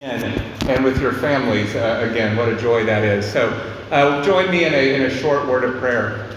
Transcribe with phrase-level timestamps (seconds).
[0.00, 0.22] and,
[0.68, 1.74] and with your families.
[1.74, 3.28] Uh, again, what a joy that is.
[3.32, 3.48] So,
[3.90, 6.30] uh, join me in a, in a short word of prayer.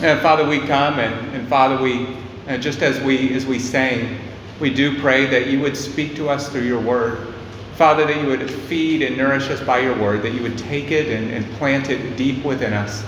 [0.00, 2.16] And Father, we come, and, and Father, we
[2.48, 4.18] uh, just as we as we sang,
[4.60, 7.34] we do pray that you would speak to us through your word.
[7.74, 10.90] Father, that you would feed and nourish us by your word, that you would take
[10.90, 13.04] it and, and plant it deep within us,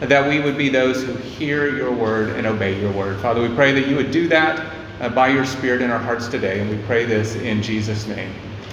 [0.00, 3.18] that we would be those who hear your word and obey your word.
[3.20, 6.28] Father, we pray that you would do that uh, by your Spirit in our hearts
[6.28, 8.32] today, and we pray this in Jesus' name.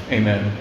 [0.10, 0.52] Amen.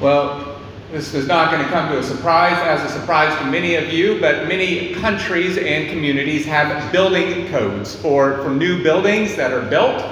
[0.00, 0.60] Well,
[0.92, 3.92] this is not going to come to a surprise, as a surprise to many of
[3.92, 9.62] you, but many countries and communities have building codes for, for new buildings that are
[9.62, 10.04] built.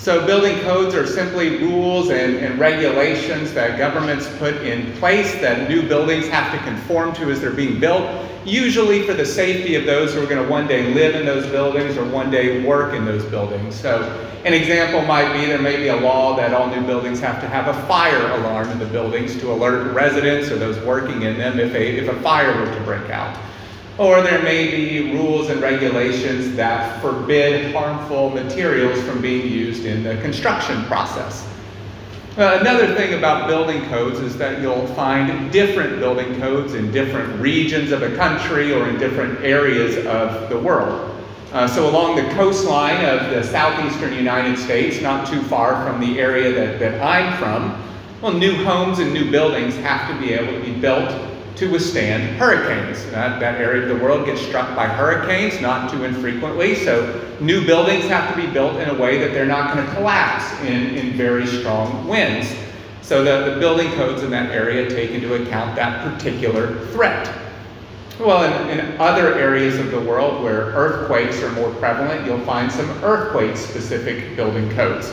[0.00, 5.68] So, building codes are simply rules and, and regulations that governments put in place that
[5.68, 9.84] new buildings have to conform to as they're being built, usually for the safety of
[9.84, 12.94] those who are going to one day live in those buildings or one day work
[12.94, 13.78] in those buildings.
[13.78, 14.00] So,
[14.46, 17.46] an example might be there may be a law that all new buildings have to
[17.46, 21.60] have a fire alarm in the buildings to alert residents or those working in them
[21.60, 23.38] if a, if a fire were to break out.
[24.00, 30.02] Or there may be rules and regulations that forbid harmful materials from being used in
[30.02, 31.46] the construction process.
[32.38, 37.38] Uh, another thing about building codes is that you'll find different building codes in different
[37.42, 41.14] regions of a country or in different areas of the world.
[41.52, 46.18] Uh, so along the coastline of the southeastern United States, not too far from the
[46.18, 47.78] area that, that I'm from,
[48.22, 51.29] well, new homes and new buildings have to be able to be built
[51.60, 53.04] to withstand hurricanes.
[53.10, 57.66] That, that area of the world gets struck by hurricanes not too infrequently, so new
[57.66, 60.94] buildings have to be built in a way that they're not going to collapse in,
[60.96, 62.50] in very strong winds.
[63.02, 67.30] So the, the building codes in that area take into account that particular threat.
[68.18, 72.72] Well, in, in, other areas of the world where earthquakes are more prevalent, you'll find
[72.72, 75.12] some earthquake specific building codes.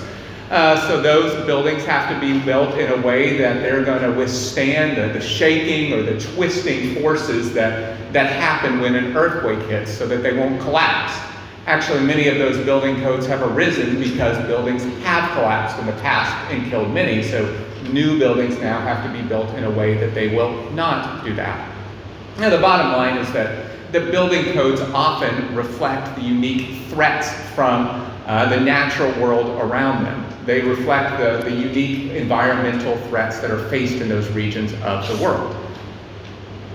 [0.50, 4.18] Uh, so those buildings have to be built in a way that they're going to
[4.18, 9.92] withstand the, the, shaking or the twisting forces that, that happen when an earthquake hits
[9.92, 11.20] so that they won't collapse.
[11.66, 16.34] Actually, many of those building codes have arisen because buildings have collapsed in the past
[16.50, 17.22] and killed many.
[17.22, 17.54] So
[17.90, 21.36] new buildings now have to be built in a way that they will not do
[21.36, 21.76] that.
[22.40, 27.88] Now, the bottom line is that the building codes often reflect the unique threats from
[28.28, 30.27] uh, the natural world around them.
[30.48, 35.22] They reflect the, the unique environmental threats that are faced in those regions of the
[35.22, 35.54] world.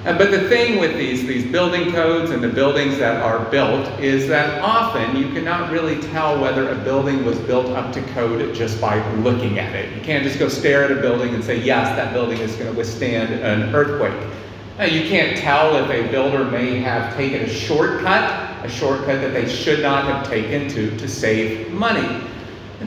[0.05, 3.89] Uh, but the thing with these, these building codes and the buildings that are built
[3.99, 8.55] is that often you cannot really tell whether a building was built up to code
[8.55, 9.97] just by looking at it.
[9.97, 12.71] You can't just go stare at a building and say, yes, that building is going
[12.71, 14.29] to withstand an earthquake.
[14.77, 19.33] Now, you can't tell if a builder may have taken a shortcut, a shortcut that
[19.33, 22.23] they should not have taken to, to save money.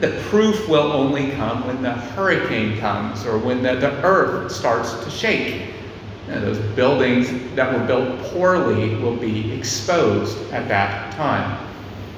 [0.00, 4.92] The proof will only come when the hurricane comes or when the, the earth starts
[5.04, 5.70] to shake.
[6.28, 11.66] Those buildings that were built poorly will be exposed at that time.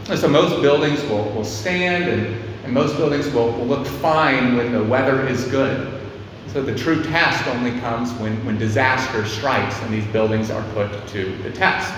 [0.09, 4.57] And so most buildings will, will stand and, and most buildings will, will look fine
[4.57, 6.01] when the weather is good.
[6.49, 11.07] So the true test only comes when, when disaster strikes and these buildings are put
[11.09, 11.93] to the test.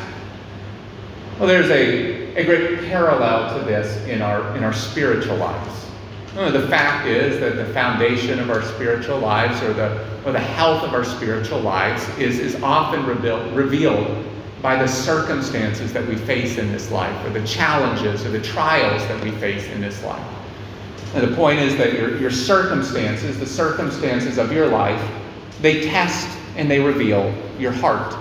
[1.40, 5.86] Well, there's a, a great parallel to this in our, in our spiritual lives.
[6.34, 10.82] the fact is that the foundation of our spiritual lives or the, or the health
[10.82, 14.22] of our spiritual lives is, is often revealed, revealed
[14.60, 19.00] by the circumstances that we face in this life or the challenges or the trials
[19.08, 20.22] that we face in this life.
[21.14, 25.02] And the point is that your, your circumstances, the circumstances of your life,
[25.62, 28.14] they test and they reveal your heart.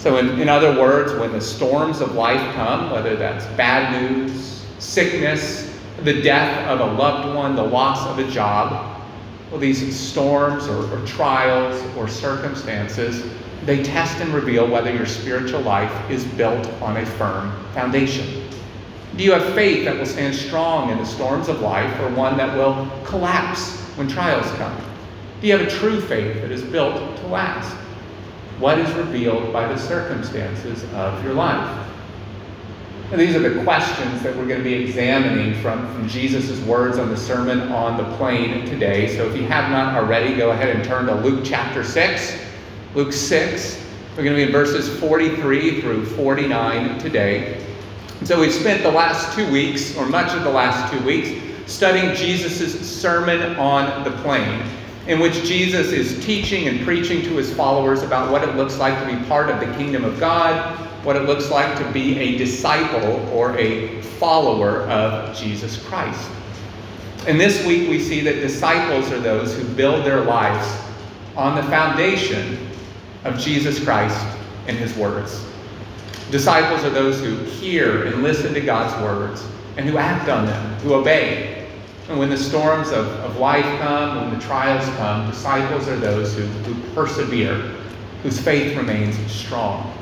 [0.00, 4.64] So, in, in other words, when the storms of life come, whether that's bad news,
[4.78, 8.98] sickness, the death of a loved one, the loss of a job,
[9.50, 13.30] well, these storms or, or trials or circumstances,
[13.66, 18.48] they test and reveal whether your spiritual life is built on a firm foundation.
[19.18, 22.38] Do you have faith that will stand strong in the storms of life or one
[22.38, 24.74] that will collapse when trials come?
[25.42, 27.76] Do you have a true faith that is built to last?
[28.60, 31.88] What is revealed by the circumstances of your life?
[33.10, 36.98] And these are the questions that we're going to be examining from, from Jesus' words
[36.98, 39.16] on the Sermon on the Plain today.
[39.16, 42.38] So if you have not already, go ahead and turn to Luke chapter 6.
[42.94, 43.82] Luke 6.
[44.10, 47.66] We're going to be in verses 43 through 49 today.
[48.18, 51.30] And so we've spent the last two weeks, or much of the last two weeks,
[51.64, 54.62] studying Jesus' Sermon on the Plain,
[55.10, 58.96] in which Jesus is teaching and preaching to his followers about what it looks like
[59.00, 62.38] to be part of the kingdom of God, what it looks like to be a
[62.38, 66.30] disciple or a follower of Jesus Christ.
[67.26, 70.80] And this week we see that disciples are those who build their lives
[71.36, 72.68] on the foundation
[73.24, 74.24] of Jesus Christ
[74.68, 75.44] and his words.
[76.30, 79.44] Disciples are those who hear and listen to God's words
[79.76, 81.59] and who act on them, who obey.
[82.10, 86.36] And when the storms of, of life come, when the trials come, disciples are those
[86.36, 87.54] who, who persevere,
[88.24, 89.96] whose faith remains strong.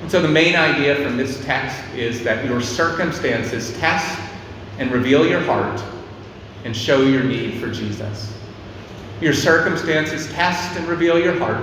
[0.00, 4.18] And so the main idea from this text is that your circumstances test
[4.78, 5.84] and reveal your heart
[6.64, 8.34] and show your need for Jesus.
[9.20, 11.62] Your circumstances test and reveal your heart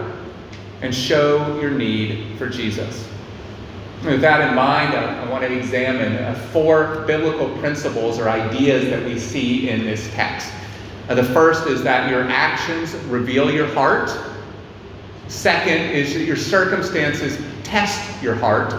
[0.84, 3.10] and show your need for Jesus.
[4.04, 8.90] With that in mind, I, I want to examine uh, four biblical principles or ideas
[8.90, 10.52] that we see in this text.
[11.10, 14.10] Uh, the first is that your actions reveal your heart.
[15.28, 18.74] Second is that your circumstances test your heart.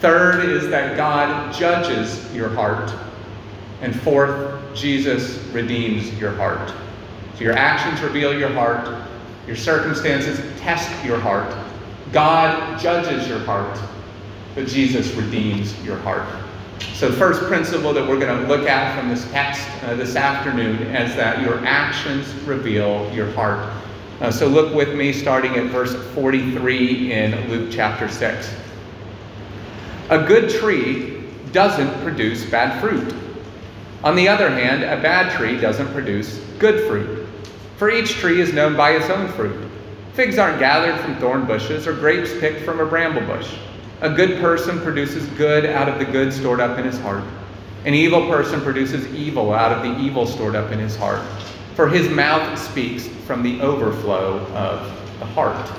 [0.00, 2.92] Third is that God judges your heart.
[3.80, 6.72] And fourth, Jesus redeems your heart.
[7.34, 8.88] So your actions reveal your heart,
[9.46, 11.54] your circumstances test your heart,
[12.12, 13.78] God judges your heart,
[14.54, 16.26] but Jesus redeems your heart.
[16.94, 20.16] So, the first principle that we're going to look at from this text uh, this
[20.16, 23.72] afternoon is that your actions reveal your heart.
[24.20, 28.54] Uh, so, look with me starting at verse 43 in Luke chapter 6.
[30.10, 31.22] A good tree
[31.52, 33.14] doesn't produce bad fruit
[34.04, 37.26] on the other hand, a bad tree doesn't produce good fruit.
[37.78, 39.66] For each tree is known by its own fruit.
[40.12, 43.56] Figs aren't gathered from thorn bushes or grapes picked from a bramble bush.
[44.04, 47.24] A good person produces good out of the good stored up in his heart.
[47.86, 51.22] An evil person produces evil out of the evil stored up in his heart.
[51.74, 55.70] For his mouth speaks from the overflow of the heart.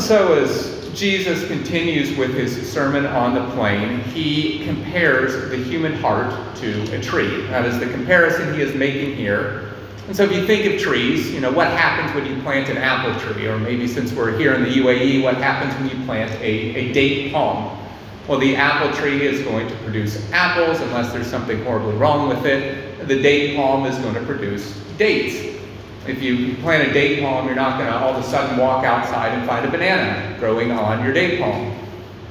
[0.00, 6.54] So as Jesus continues with his Sermon on the Plain, he compares the human heart
[6.58, 7.48] to a tree.
[7.48, 9.67] That is the comparison he is making here.
[10.08, 12.78] And so if you think of trees, you know, what happens when you plant an
[12.78, 13.46] apple tree?
[13.46, 16.92] Or maybe since we're here in the UAE, what happens when you plant a, a
[16.94, 17.78] date palm?
[18.26, 22.46] Well, the apple tree is going to produce apples unless there's something horribly wrong with
[22.46, 23.06] it.
[23.06, 25.58] The date palm is going to produce dates.
[26.06, 28.86] If you plant a date palm, you're not going to all of a sudden walk
[28.86, 31.78] outside and find a banana growing on your date palm.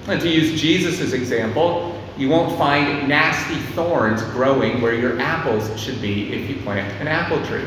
[0.07, 6.01] And to use Jesus' example, you won't find nasty thorns growing where your apples should
[6.01, 7.65] be if you plant an apple tree.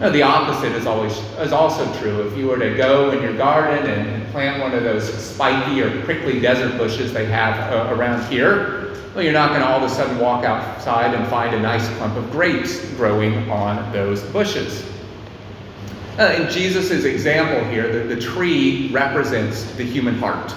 [0.00, 2.26] Now, the opposite is always is also true.
[2.26, 6.02] If you were to go in your garden and plant one of those spiky or
[6.04, 9.90] prickly desert bushes they have uh, around here, well, you're not going to all of
[9.90, 14.84] a sudden walk outside and find a nice clump of grapes growing on those bushes.
[16.18, 20.54] Uh, in Jesus' example here, the, the tree represents the human heart,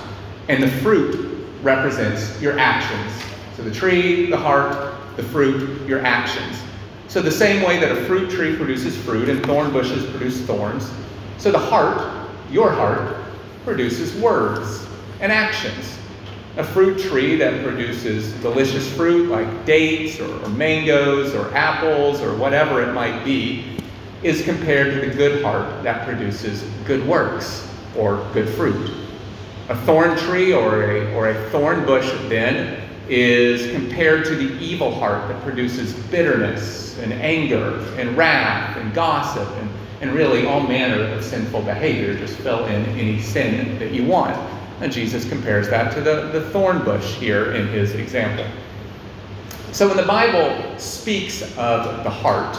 [0.49, 1.28] and the fruit
[1.61, 3.23] represents your actions.
[3.55, 6.61] So the tree, the heart, the fruit, your actions.
[7.07, 10.91] So, the same way that a fruit tree produces fruit and thorn bushes produce thorns,
[11.39, 13.15] so the heart, your heart,
[13.65, 14.85] produces words
[15.19, 15.97] and actions
[16.59, 22.35] a fruit tree that produces delicious fruit like dates or, or, mangoes or apples or
[22.35, 23.77] whatever it might be
[24.23, 27.65] is compared to the good heart that produces good works
[27.95, 28.91] or good fruit.
[29.69, 34.93] A thorn tree or a, or a thorn bush then is compared to the evil
[34.93, 39.69] heart that produces bitterness and anger and wrath and gossip and,
[40.01, 42.15] and really all manner of sinful behavior.
[42.15, 44.35] Just fill in any sin that you want.
[44.81, 48.45] And Jesus compares that to the, the thorn bush here in his example.
[49.71, 52.57] So when the Bible speaks of the heart,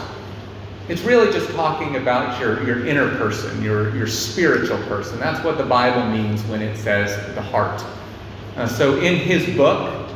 [0.91, 5.17] it's really just talking about your, your inner person, your, your spiritual person.
[5.19, 7.81] That's what the Bible means when it says the heart.
[8.57, 10.09] Uh, so in his book,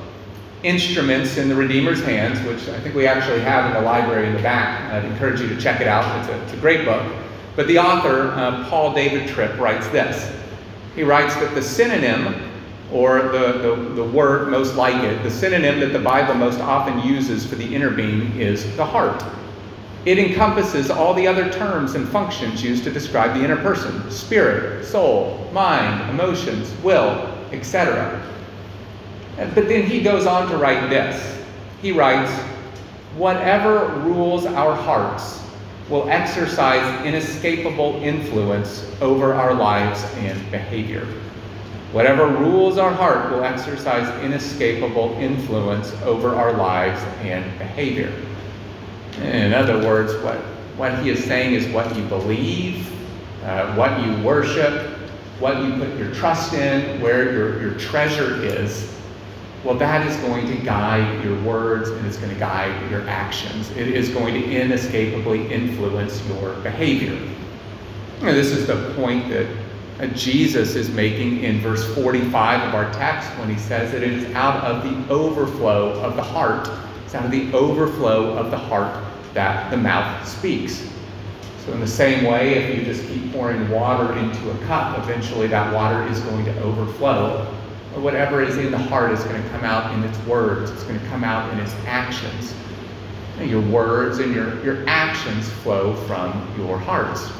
[0.64, 4.34] Instruments in the Redeemer's Hands, which I think we actually have in the library in
[4.34, 6.04] the back, I'd encourage you to check it out.
[6.20, 7.10] It's a, it's a great book.
[7.56, 10.36] But the author, uh, Paul David Tripp, writes this
[10.94, 12.52] he writes that the synonym,
[12.92, 17.00] or the, the, the word most like it, the synonym that the Bible most often
[17.00, 19.24] uses for the inner being is the heart.
[20.06, 24.86] It encompasses all the other terms and functions used to describe the inner person spirit,
[24.86, 28.22] soul, mind, emotions, will, etc.
[29.36, 31.44] But then he goes on to write this.
[31.82, 32.32] He writes,
[33.18, 35.42] Whatever rules our hearts
[35.90, 41.06] will exercise inescapable influence over our lives and behavior.
[41.92, 48.12] Whatever rules our heart will exercise inescapable influence over our lives and behavior.
[49.22, 50.38] In other words, what,
[50.78, 52.92] what he is saying is what you believe,
[53.44, 54.92] uh, what you worship,
[55.40, 58.96] what you put your trust in, where your, your treasure is,
[59.64, 63.72] well, that is going to guide your words and it's going to guide your actions.
[63.72, 67.18] It is going to inescapably influence your behavior.
[68.22, 69.48] And this is the point that
[70.00, 74.14] uh, Jesus is making in verse 45 of our text when he says that it
[74.14, 76.70] is out of the overflow of the heart,
[77.16, 79.04] out of the overflow of the heart
[79.34, 80.90] that the mouth speaks.
[81.66, 85.48] So, in the same way, if you just keep pouring water into a cup, eventually
[85.48, 87.52] that water is going to overflow
[87.96, 90.84] or whatever is in the heart is going to come out in its words, it's
[90.84, 92.54] going to come out in its actions.
[93.40, 97.32] And your words and your, your actions flow from your hearts.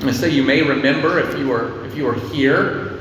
[0.00, 2.91] And so you may remember if you were if you were here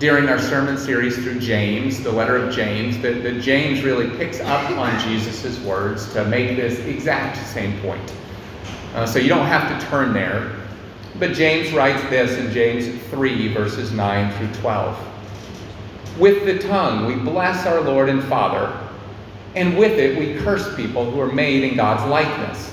[0.00, 4.40] during our sermon series through James, the letter of James, that, that James really picks
[4.40, 8.14] up on Jesus' words to make this exact same point.
[8.94, 10.56] Uh, so you don't have to turn there.
[11.18, 16.18] But James writes this in James 3, verses 9 through 12.
[16.18, 18.74] With the tongue, we bless our Lord and Father,
[19.54, 22.72] and with it, we curse people who are made in God's likeness.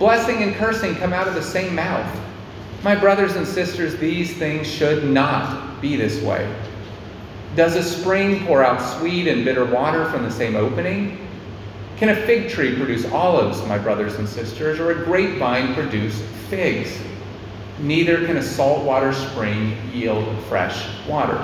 [0.00, 2.20] Blessing and cursing come out of the same mouth.
[2.82, 6.52] My brothers and sisters, these things should not be this way.
[7.56, 11.26] Does a spring pour out sweet and bitter water from the same opening?
[11.96, 16.98] Can a fig tree produce olives, my brothers and sisters, or a grapevine produce figs?
[17.80, 21.42] Neither can a saltwater spring yield fresh water.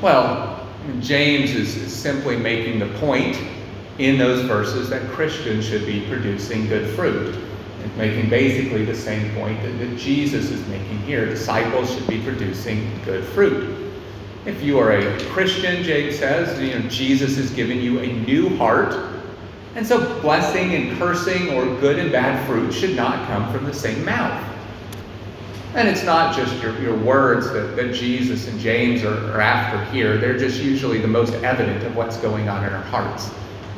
[0.00, 0.66] Well,
[1.00, 3.38] James is simply making the point
[3.98, 7.43] in those verses that Christians should be producing good fruit.
[7.96, 11.26] Making basically the same point that, that Jesus is making here.
[11.26, 13.92] Disciples should be producing good fruit.
[14.46, 18.54] If you are a Christian, James says, you know, Jesus has given you a new
[18.56, 18.94] heart.
[19.74, 23.72] And so blessing and cursing or good and bad fruit should not come from the
[23.72, 24.50] same mouth.
[25.74, 29.84] And it's not just your, your words that, that Jesus and James are, are after
[29.92, 30.18] here.
[30.18, 33.30] They're just usually the most evident of what's going on in our hearts.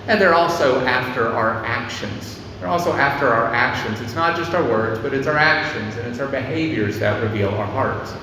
[0.06, 2.40] And they're also after our actions.
[2.58, 4.00] They're also after our actions.
[4.00, 7.50] It's not just our words, but it's our actions and it's our behaviors that reveal
[7.50, 8.14] our hearts.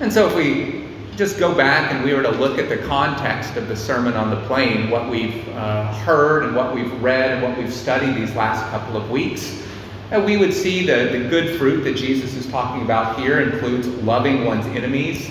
[0.00, 0.86] And so if we
[1.16, 4.30] just go back and we were to look at the context of the Sermon on
[4.30, 8.32] the Plain, what we've uh, heard and what we've read and what we've studied these
[8.36, 9.64] last couple of weeks,
[10.10, 13.88] and we would see the, the good fruit that Jesus is talking about here includes
[13.88, 15.28] loving one's enemies,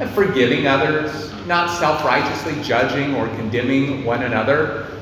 [0.00, 4.99] and forgiving others, not self righteously judging or condemning one another.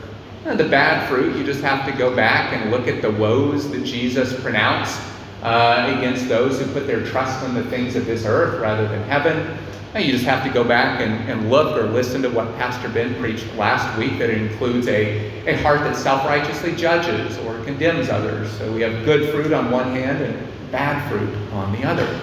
[0.57, 3.85] The bad fruit, you just have to go back and look at the woes that
[3.85, 4.99] Jesus pronounced
[5.43, 9.03] uh, against those who put their trust in the things of this earth rather than
[9.05, 9.59] heaven.
[9.93, 12.89] And you just have to go back and, and look or listen to what Pastor
[12.89, 18.09] Ben preached last week that includes a, a heart that self righteously judges or condemns
[18.09, 18.51] others.
[18.57, 22.21] So we have good fruit on one hand and bad fruit on the other.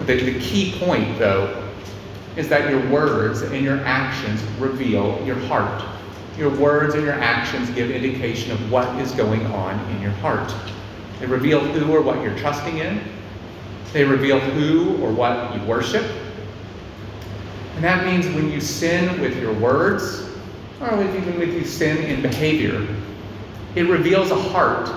[0.00, 1.70] The, the key point, though,
[2.34, 5.95] is that your words and your actions reveal your heart.
[6.38, 10.52] Your words and your actions give indication of what is going on in your heart.
[11.18, 13.00] They reveal who or what you're trusting in.
[13.92, 16.04] They reveal who or what you worship.
[17.76, 20.28] And that means when you sin with your words,
[20.80, 22.86] or even when you sin in behavior,
[23.74, 24.90] it reveals a heart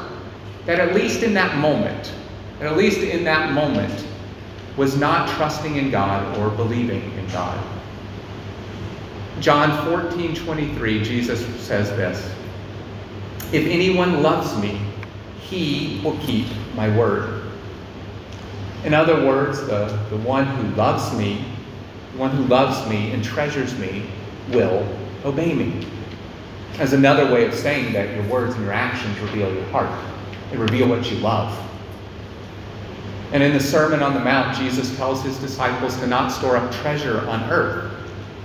[0.66, 2.14] that at least in that moment,
[2.60, 4.06] and at least in that moment,
[4.78, 7.79] was not trusting in God or believing in God.
[9.42, 12.34] John 14, 23, Jesus says this
[13.54, 14.82] If anyone loves me,
[15.42, 17.44] he will keep my word.
[18.84, 21.44] In other words, the, the one who loves me
[22.20, 24.06] one who loves me and treasures me
[24.50, 24.86] will
[25.24, 25.88] obey me.
[26.78, 29.90] As another way of saying that your words and your actions reveal your heart,
[30.52, 31.58] they reveal what you love.
[33.32, 36.72] And in the Sermon on the Mount, Jesus tells his disciples to not store up
[36.74, 37.99] treasure on earth,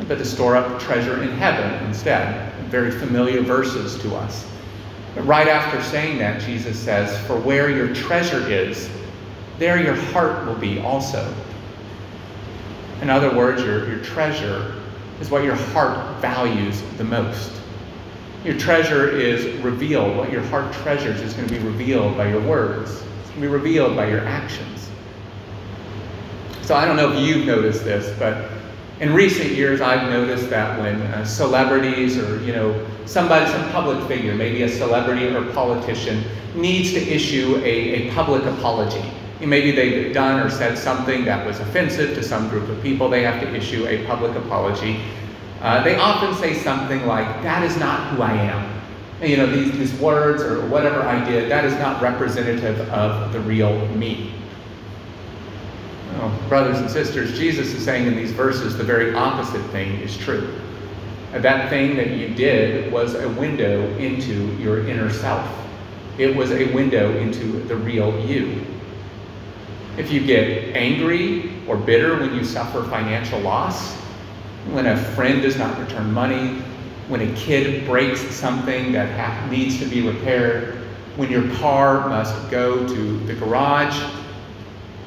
[0.09, 2.53] but to store up treasure in heaven instead.
[2.65, 4.47] Very familiar verses to us.
[5.15, 8.91] But right after saying that, Jesus says, For where your treasure is,
[9.59, 11.33] there your heart will be also.
[13.01, 14.75] In other words, your, your treasure
[15.21, 17.53] is what your heart values the most.
[18.45, 20.17] Your treasure is revealed.
[20.17, 23.41] What your heart treasures is going to be revealed by your words, it's going to
[23.41, 24.91] be revealed by your actions.
[26.63, 28.51] So I don't know if you've noticed this, but
[29.01, 34.07] in recent years, I've noticed that when uh, celebrities or, you know, somebody, some public
[34.07, 36.23] figure, maybe a celebrity or politician,
[36.55, 39.03] needs to issue a, a public apology,
[39.41, 43.23] maybe they've done or said something that was offensive to some group of people, they
[43.23, 45.01] have to issue a public apology.
[45.61, 48.81] Uh, they often say something like, That is not who I am.
[49.21, 53.33] And, you know, these, these words or whatever I did, that is not representative of
[53.33, 54.33] the real me.
[56.17, 60.17] Oh, brothers and sisters, Jesus is saying in these verses the very opposite thing is
[60.17, 60.61] true.
[61.33, 65.45] That thing that you did was a window into your inner self.
[66.17, 68.65] It was a window into the real you.
[69.99, 73.95] If you get angry or bitter when you suffer financial loss,
[74.71, 76.63] when a friend does not return money,
[77.09, 80.77] when a kid breaks something that ha- needs to be repaired,
[81.17, 84.01] when your car must go to the garage,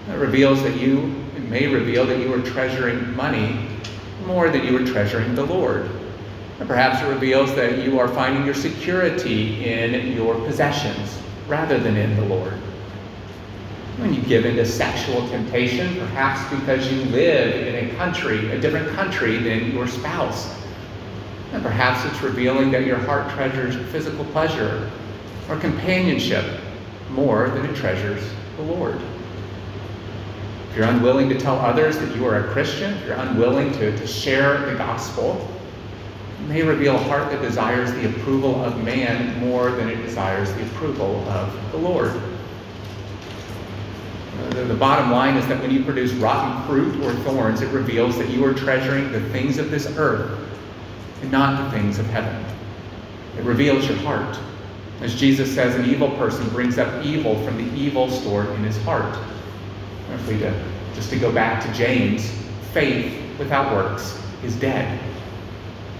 [0.10, 3.68] it reveals that you, it may reveal that you are treasuring money
[4.26, 5.90] more than you are treasuring the Lord.
[6.60, 11.98] Or perhaps it reveals that you are finding your security in your possessions rather than
[11.98, 12.54] in the Lord.
[13.98, 18.90] When you give into sexual temptation, perhaps because you live in a country, a different
[18.96, 20.56] country than your spouse.
[21.54, 24.90] And perhaps it's revealing that your heart treasures physical pleasure
[25.50, 26.46] or companionship
[27.10, 28.24] more than it treasures
[28.58, 29.00] the Lord.
[30.78, 34.64] You're unwilling to tell others that you are a Christian, you're unwilling to, to share
[34.68, 35.50] the gospel,
[36.40, 40.54] it may reveal a heart that desires the approval of man more than it desires
[40.54, 42.14] the approval of the Lord.
[44.52, 48.16] The, the bottom line is that when you produce rotten fruit or thorns, it reveals
[48.20, 50.40] that you are treasuring the things of this earth
[51.24, 52.46] and not the things of heaven.
[53.36, 54.38] It reveals your heart.
[55.02, 58.80] As Jesus says, an evil person brings up evil from the evil stored in his
[58.84, 59.18] heart.
[60.08, 62.32] To, just to go back to James,
[62.74, 65.00] faith without works is dead.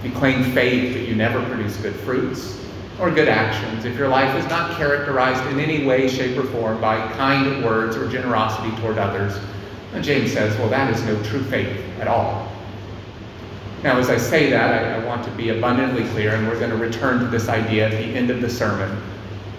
[0.02, 2.58] You claim faith but you never produce good fruits
[3.00, 6.80] or good actions, if your life is not characterized in any way, shape, or form
[6.80, 9.38] by kind words or generosity toward others,
[9.92, 12.50] then James says, well, that is no true faith at all.
[13.84, 16.70] Now, as I say that, I, I, want to be abundantly clear, and we're going
[16.70, 19.00] to return to this idea at the end of the sermon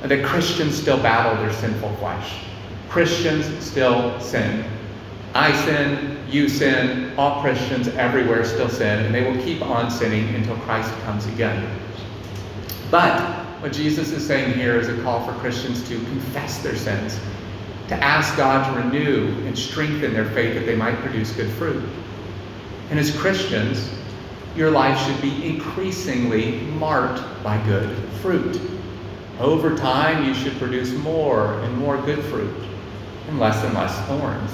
[0.01, 2.43] that Christians still battle their sinful flesh.
[2.89, 4.65] Christians still sin.
[5.35, 10.33] I sin, you sin, all Christians everywhere still sin, and they will keep on sinning
[10.33, 11.69] until Christ comes again.
[12.89, 13.21] But
[13.61, 17.19] what Jesus is saying here is a call for Christians to confess their sins,
[17.89, 21.87] to ask God to renew and strengthen their faith that they might produce good fruit.
[22.89, 23.87] And as Christians,
[24.55, 28.59] your life should be increasingly marked by good fruit.
[29.39, 32.65] Over time, you should produce more and more good fruit
[33.29, 34.51] and less and less thorns.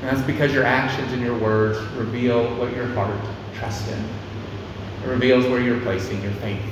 [0.00, 3.14] And that's because your actions and your words reveal what your heart
[3.54, 4.04] trusts in.
[5.04, 6.62] It reveals where you're placing your faith.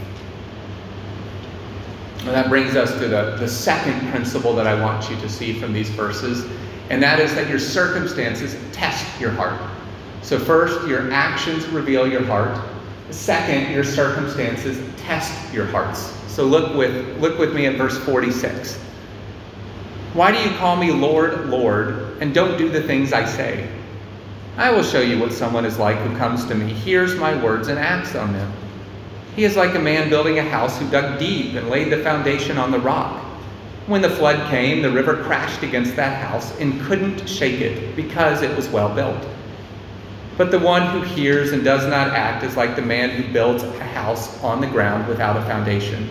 [2.20, 5.60] And that brings us to the, the second principle that I want you to see
[5.60, 6.50] from these verses,
[6.88, 9.60] and that is that your circumstances test your heart.
[10.22, 12.58] So, first, your actions reveal your heart.
[13.10, 16.12] Second, your circumstances test your hearts.
[16.26, 18.85] So, look with, look with me at verse 46.
[20.16, 21.88] Why do you call me Lord, Lord,
[22.22, 23.68] and don't do the things I say?
[24.56, 27.68] I will show you what someone is like who comes to me, hears my words,
[27.68, 28.50] and acts on them.
[29.34, 32.56] He is like a man building a house who dug deep and laid the foundation
[32.56, 33.22] on the rock.
[33.88, 38.40] When the flood came, the river crashed against that house and couldn't shake it because
[38.40, 39.22] it was well built.
[40.38, 43.64] But the one who hears and does not act is like the man who builds
[43.64, 46.08] a house on the ground without a foundation.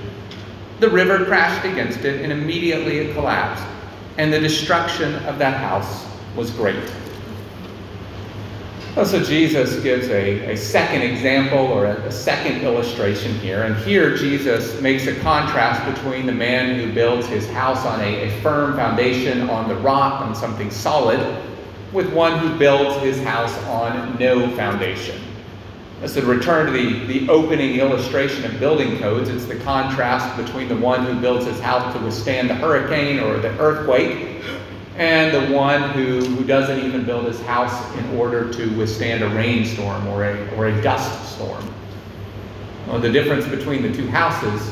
[0.80, 3.65] The river crashed against it, and immediately it collapsed,
[4.17, 6.80] and the destruction of that house was great.
[8.97, 13.63] Oh, so Jesus gives a, a second example or a, a second illustration here.
[13.63, 18.30] And here Jesus makes a contrast between the man who builds his house on a,
[18.30, 21.19] a firm foundation on the rock, on something solid,
[21.91, 25.19] with one who builds his house on no foundation.
[26.04, 30.68] So to return to the, the opening illustration of building codes, it's the contrast between
[30.68, 34.44] the one who builds his house to withstand the hurricane or the earthquake
[34.98, 39.30] and the one who, who doesn't even build his house in order to withstand a
[39.30, 41.74] rainstorm or a, or a dust storm.
[42.88, 44.72] Well, the difference between the two houses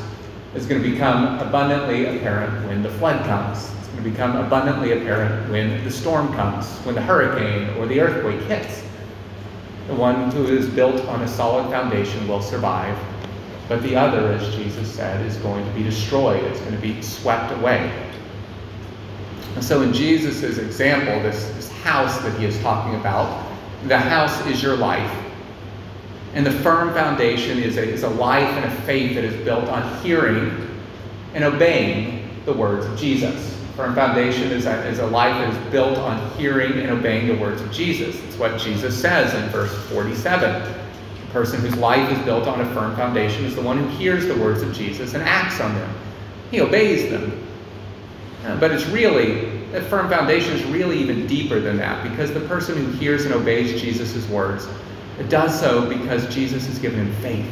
[0.53, 3.71] is going to become abundantly apparent when the flood comes.
[3.79, 7.99] It's going to become abundantly apparent when the storm comes, when the hurricane or the
[7.99, 8.83] earthquake hits.
[9.87, 12.97] The one who is built on a solid foundation will survive,
[13.67, 16.43] but the other, as Jesus said, is going to be destroyed.
[16.43, 17.91] It's going to be swept away.
[19.55, 23.45] And so, in Jesus' example, this, this house that he is talking about,
[23.87, 25.11] the house is your life.
[26.33, 29.69] And the firm foundation is a, is a life and a faith that is built
[29.69, 30.69] on hearing
[31.33, 33.52] and obeying the words of Jesus.
[33.75, 37.35] Firm foundation is a, is a life that is built on hearing and obeying the
[37.35, 38.15] words of Jesus.
[38.23, 40.61] It's what Jesus says in verse 47.
[40.61, 44.27] The person whose life is built on a firm foundation is the one who hears
[44.27, 45.95] the words of Jesus and acts on them.
[46.51, 47.45] He obeys them.
[48.59, 52.77] But it's really that firm foundation is really even deeper than that because the person
[52.77, 54.67] who hears and obeys Jesus' words
[55.19, 57.45] it does so because Jesus has given him faith,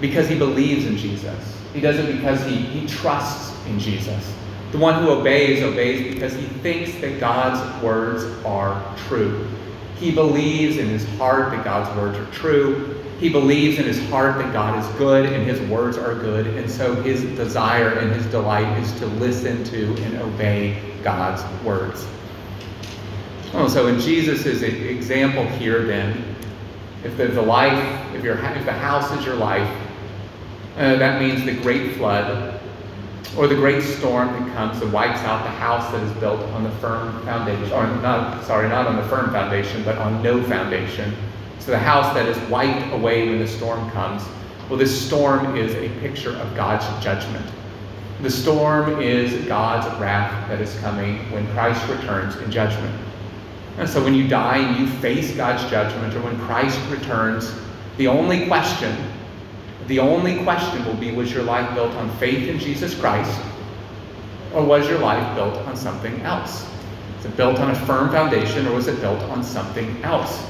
[0.00, 1.58] because he believes in Jesus.
[1.72, 4.34] He does it because he, he trusts in Jesus.
[4.72, 9.46] The one who obeys, obeys because he thinks that God's words are true.
[9.98, 12.98] He believes in his heart that God's words are true.
[13.20, 16.46] He believes in his heart that God is good and his words are good.
[16.46, 22.06] And so his desire and his delight is to listen to and obey God's words.
[23.52, 26.34] Oh, so in Jesus' example here, then,
[27.04, 27.78] if the, the life,
[28.14, 29.68] if, if the house is your life,
[30.76, 32.51] uh, that means the great flood
[33.36, 36.64] or the great storm that comes and wipes out the house that is built on
[36.64, 41.14] the firm foundation, or not, sorry, not on the firm foundation, but on no foundation.
[41.58, 44.22] So the house that is wiped away when the storm comes.
[44.68, 47.46] Well, this storm is a picture of God's judgment.
[48.20, 52.94] The storm is God's wrath that is coming when Christ returns in judgment.
[53.78, 57.54] And so when you die and you face God's judgment, or when Christ returns,
[57.96, 58.94] the only question,
[59.88, 63.40] the only question will be was your life built on faith in Jesus Christ,
[64.54, 66.68] or was your life built on something else?
[67.18, 70.44] Is it built on a firm foundation, or was it built on something else?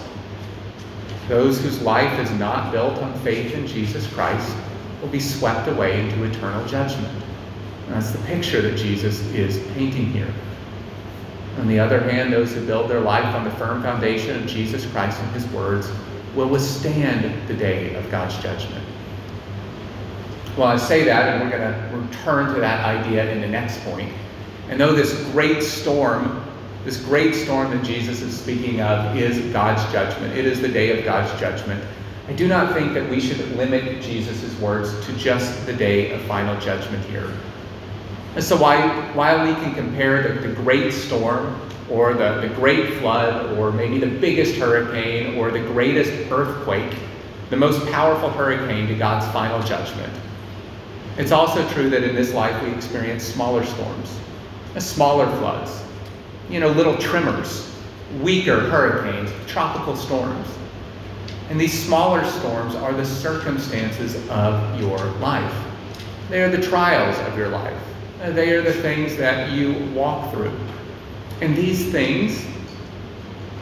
[1.29, 4.55] Those whose life is not built on faith in Jesus Christ
[5.01, 7.23] will be swept away into eternal judgment.
[7.87, 10.33] And that's the picture that Jesus is painting here.
[11.59, 14.87] On the other hand, those who build their life on the firm foundation of Jesus
[14.87, 15.91] Christ and his words
[16.35, 18.82] will withstand the day of God's judgment.
[20.57, 23.81] Well, I say that, and we're going to return to that idea in the next
[23.85, 24.13] point.
[24.69, 26.45] And though this great storm,
[26.85, 30.99] this great storm that Jesus is speaking of, is God's judgment, it is the day
[30.99, 31.83] of God's judgment,
[32.29, 36.21] I do not think that we should limit Jesus' words to just the day of
[36.23, 37.33] final judgment here.
[38.35, 41.61] And so while, while we can compare the, the great storm
[41.91, 46.95] or the, the great flood or maybe the biggest hurricane or the greatest earthquake,
[47.51, 50.13] the most powerful hurricane to God's final judgment,
[51.19, 54.19] it's also true that in this life we experience smaller storms,
[54.75, 55.83] uh, smaller floods,
[56.49, 57.71] you know, little tremors,
[58.21, 60.49] weaker hurricanes, tropical storms.
[61.51, 65.55] And these smaller storms are the circumstances of your life.
[66.31, 67.79] They are the trials of your life.
[68.23, 70.57] Uh, they are the things that you walk through.
[71.43, 72.47] And these things,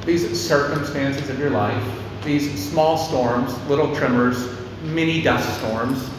[0.04, 1.82] these circumstances of your life,
[2.24, 6.10] these small storms, little tremors, mini dust storms,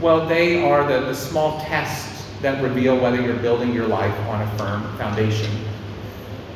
[0.00, 4.42] well, they are the, the small tests that reveal whether you're building your life on
[4.42, 5.50] a firm foundation.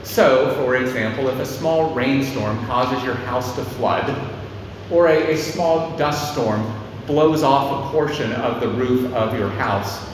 [0.03, 4.15] So, for example, if a small rainstorm causes your house to flood,
[4.91, 6.75] or a, a small dust storm
[7.07, 10.07] blows off a portion of the roof of your house,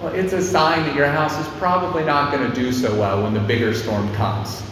[0.00, 3.24] well, it's a sign that your house is probably not going to do so well
[3.24, 4.62] when the bigger storm comes.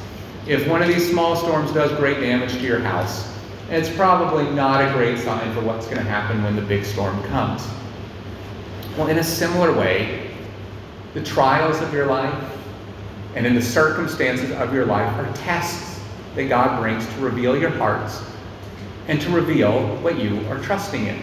[0.47, 3.33] If one of these small storms does great damage to your house,
[3.69, 7.21] it's probably not a great sign for what's going to happen when the big storm
[7.25, 7.67] comes.
[8.97, 10.31] Well, in a similar way,
[11.13, 12.57] the trials of your life
[13.35, 16.01] and in the circumstances of your life are tests
[16.35, 18.23] that God brings to reveal your hearts
[19.09, 21.23] and to reveal what you are trusting in.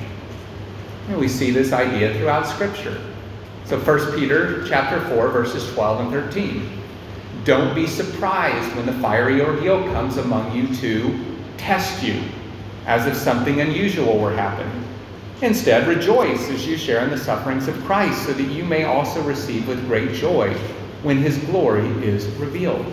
[1.10, 3.02] And we see this idea throughout Scripture.
[3.66, 6.70] So 1 Peter chapter 4 verses 12 and 13.
[7.44, 12.24] Don't be surprised when the fiery ordeal comes among you to test you,
[12.86, 14.83] as if something unusual were happening.
[15.44, 19.22] Instead, rejoice as you share in the sufferings of Christ, so that you may also
[19.24, 20.54] receive with great joy
[21.04, 22.86] when his glory is revealed.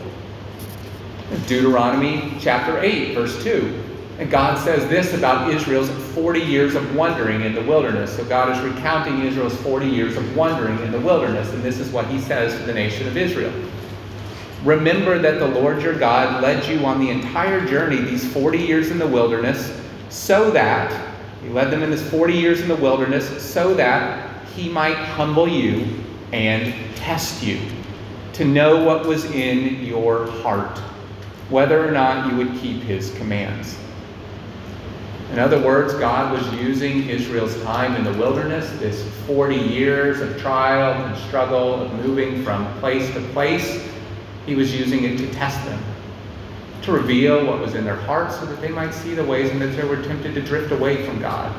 [1.47, 3.85] Deuteronomy chapter 8, verse 2.
[4.19, 8.17] And God says this about Israel's 40 years of wandering in the wilderness.
[8.17, 11.93] So God is recounting Israel's 40 years of wandering in the wilderness, and this is
[11.93, 13.53] what he says to the nation of Israel.
[14.65, 18.91] Remember that the Lord your God led you on the entire journey, these 40 years
[18.91, 21.10] in the wilderness, so that,
[21.43, 25.49] he led them in this 40 years in the wilderness, so that he might humble
[25.49, 27.61] you and test you,
[28.35, 30.79] to know what was in your heart,
[31.49, 33.77] whether or not you would keep his commands.
[35.33, 40.37] In other words, God was using Israel's time in the wilderness, this 40 years of
[40.41, 43.89] trial and struggle, of moving from place to place.
[44.45, 45.81] He was using it to test them,
[46.83, 49.61] to reveal what was in their hearts so that they might see the ways in
[49.61, 51.55] which they were tempted to drift away from God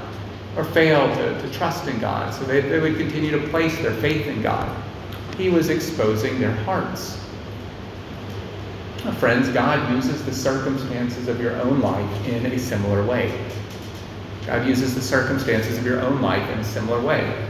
[0.58, 3.94] or fail to, to trust in God so they, they would continue to place their
[3.96, 4.76] faith in God.
[5.38, 7.18] He was exposing their hearts.
[9.18, 13.34] Friends, God uses the circumstances of your own life in a similar way.
[14.46, 17.48] God uses the circumstances of your own life in a similar way.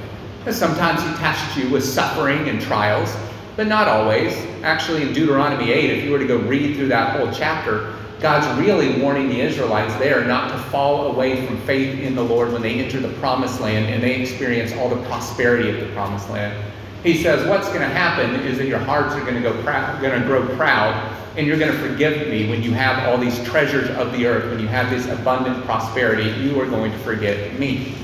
[0.50, 3.14] Sometimes He tests you with suffering and trials
[3.56, 4.34] but not always.
[4.64, 8.60] Actually, in Deuteronomy 8, if you were to go read through that whole chapter, God's
[8.60, 12.62] really warning the Israelites there not to fall away from faith in the Lord when
[12.62, 16.72] they enter the promised land and they experience all the prosperity of the promised land.
[17.04, 20.22] He says, What's going to happen is that your hearts are going to, go going
[20.22, 23.90] to grow proud, and you're going to forgive me when you have all these treasures
[23.98, 27.96] of the earth, when you have this abundant prosperity, you are going to forget me.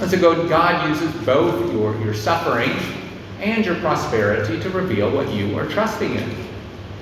[0.00, 2.70] And so God uses both your, your suffering
[3.40, 6.30] and your prosperity to reveal what you are trusting in.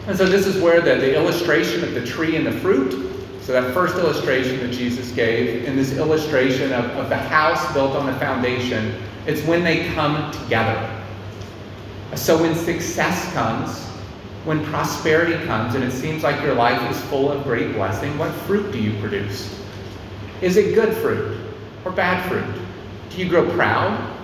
[0.07, 2.93] And so this is where the, the illustration of the tree and the fruit,
[3.43, 7.97] so that first illustration that Jesus gave, and this illustration of, of the house built
[7.97, 8.95] on a foundation,
[9.27, 10.93] it's when they come together.
[12.15, 13.85] So when success comes,
[14.45, 18.33] when prosperity comes, and it seems like your life is full of great blessing, what
[18.33, 19.61] fruit do you produce?
[20.41, 21.37] Is it good fruit
[21.85, 22.63] or bad fruit?
[23.11, 24.16] Do you grow proud?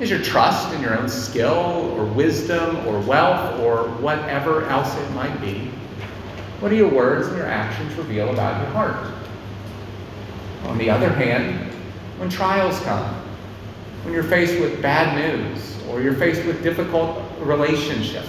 [0.00, 5.10] Is your trust in your own skill or wisdom or wealth or whatever else it
[5.10, 5.72] might be?
[6.60, 9.12] What do your words and your actions reveal about your heart?
[10.66, 11.72] On the other hand,
[12.18, 13.12] when trials come,
[14.04, 18.24] when you're faced with bad news or you're faced with difficult relationship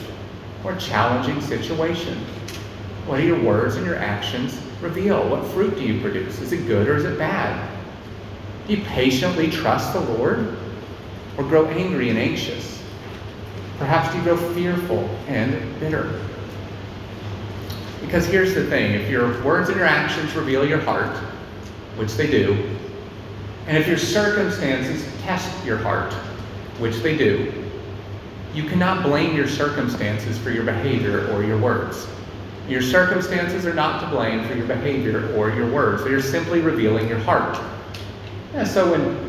[0.64, 2.18] or challenging situation,
[3.06, 5.30] what do your words and your actions reveal?
[5.30, 6.42] What fruit do you produce?
[6.42, 7.70] Is it good or is it bad?
[8.68, 10.58] Do you patiently trust the Lord
[11.40, 12.84] or grow angry and anxious?
[13.78, 16.22] Perhaps you grow fearful and bitter.
[18.02, 21.16] Because here's the thing if your words and your actions reveal your heart,
[21.96, 22.78] which they do,
[23.68, 26.12] and if your circumstances test your heart,
[26.78, 27.54] which they do,
[28.54, 32.06] you cannot blame your circumstances for your behavior or your words.
[32.68, 36.04] Your circumstances are not to blame for your behavior or your words.
[36.04, 37.58] They are simply revealing your heart.
[38.54, 39.29] And so when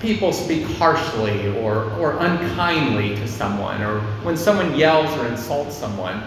[0.00, 6.22] people speak harshly or, or unkindly to someone, or when someone yells or insults someone,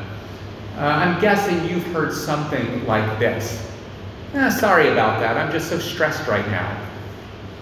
[0.77, 3.67] uh, I'm guessing you've heard something like this.
[4.33, 5.37] Eh, sorry about that.
[5.37, 6.87] I'm just so stressed right now.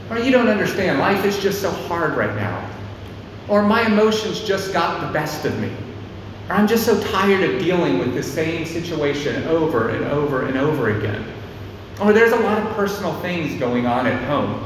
[0.10, 1.00] Or you don't understand.
[1.00, 2.70] Life is just so hard right now.
[3.48, 5.72] Or my emotions just got the best of me.
[6.50, 10.58] Or I'm just so tired of dealing with the same situation over and over and
[10.58, 11.26] over again.
[12.02, 14.64] Or there's a lot of personal things going on at home.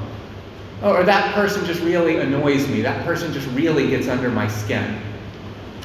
[0.81, 2.81] Oh, or that person just really annoys me.
[2.81, 5.01] That person just really gets under my skin.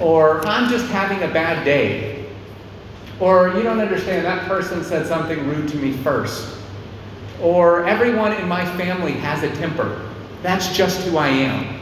[0.01, 2.27] Or I'm just having a bad day.
[3.21, 6.59] Or you don't understand, that person said something rude to me first.
[7.41, 10.09] Or everyone in my family has a temper.
[10.43, 11.81] That's just who I am.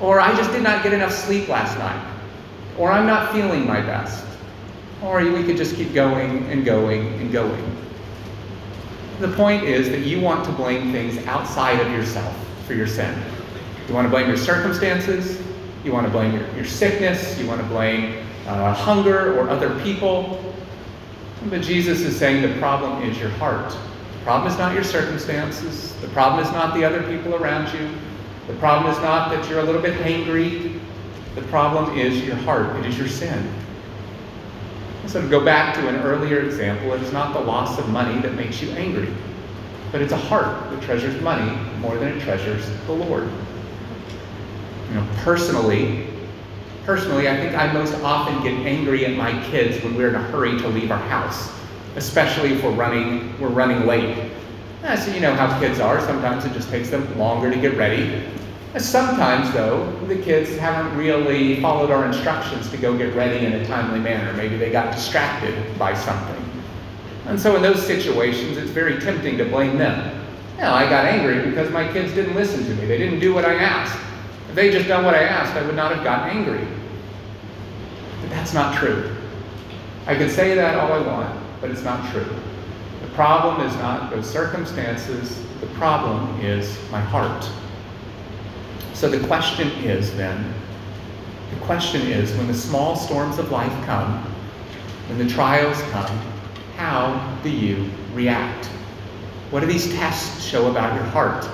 [0.00, 2.06] Or I just did not get enough sleep last night.
[2.78, 4.24] Or I'm not feeling my best.
[5.02, 7.76] Or we could just keep going and going and going.
[9.20, 12.34] The point is that you want to blame things outside of yourself
[12.66, 13.22] for your sin.
[13.86, 15.38] You want to blame your circumstances,
[15.84, 19.78] you want to blame your, your sickness, you want to blame uh, hunger or other
[19.82, 20.42] people.
[21.50, 23.70] But Jesus is saying the problem is your heart.
[23.70, 25.94] The problem is not your circumstances.
[26.00, 27.90] The problem is not the other people around you.
[28.46, 30.80] The problem is not that you're a little bit angry.
[31.34, 32.74] The problem is your heart.
[32.76, 33.52] It is your sin.
[35.10, 38.34] So to go back to an earlier example, it's not the loss of money that
[38.34, 39.12] makes you angry,
[39.90, 43.28] but it's a heart that treasures money more than it treasures the Lord.
[44.88, 46.06] You know, personally,
[46.86, 50.22] personally, I think I most often get angry at my kids when we're in a
[50.22, 51.50] hurry to leave our house,
[51.96, 54.30] especially if we're running we're running late.
[54.96, 56.00] so you know how kids are.
[56.02, 58.28] Sometimes it just takes them longer to get ready.
[58.78, 63.66] Sometimes, though, the kids haven't really followed our instructions to go get ready in a
[63.66, 64.32] timely manner.
[64.34, 66.40] Maybe they got distracted by something.
[67.26, 70.16] And so, in those situations, it's very tempting to blame them.
[70.58, 72.86] Know, I got angry because my kids didn't listen to me.
[72.86, 73.98] They didn't do what I asked.
[74.50, 76.66] If they just done what I asked, I would not have gotten angry.
[78.20, 79.16] But that's not true.
[80.06, 82.28] I can say that all I want, but it's not true.
[83.00, 87.48] The problem is not those circumstances, the problem is my heart.
[89.00, 90.52] So the question is then,
[91.54, 94.22] the question is when the small storms of life come,
[95.08, 96.14] when the trials come,
[96.76, 98.66] how do you react?
[99.48, 101.48] What do these tests show about your heart?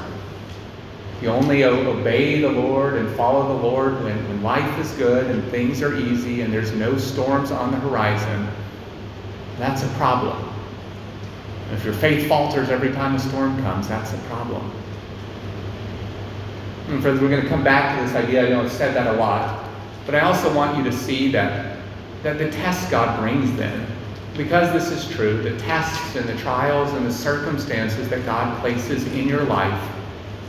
[1.23, 5.49] You only obey the Lord and follow the Lord when, when life is good and
[5.53, 8.49] things are easy and there's no storms on the horizon.
[9.57, 10.53] That's a problem.
[11.73, 14.69] If your faith falters every time a storm comes, that's a problem.
[16.97, 18.47] And friends, we're going to come back to this idea.
[18.47, 19.69] I know I've said that a lot.
[20.07, 21.77] But I also want you to see that,
[22.23, 23.87] that the tests God brings then,
[24.35, 29.07] because this is true, the tests and the trials and the circumstances that God places
[29.09, 29.79] in your life,